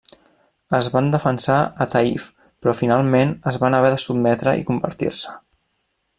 Es 0.77 0.87
van 0.93 1.11
defensar 1.15 1.57
a 1.85 1.87
Taïf 1.95 2.25
però 2.45 2.75
finalment 2.81 3.35
es 3.53 3.61
van 3.65 3.79
haver 3.81 3.93
de 3.97 4.01
sotmetre 4.07 4.57
i 4.63 4.69
convertir-se. 4.73 5.37